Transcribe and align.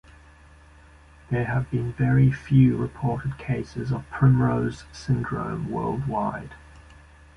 There 1.29 1.45
have 1.45 1.69
been 1.69 1.93
very 1.93 2.31
few 2.31 2.75
reported 2.75 3.37
cases 3.37 3.91
of 3.91 4.09
Primrose 4.09 4.85
syndrome 4.91 5.69
worldwide. 5.69 6.55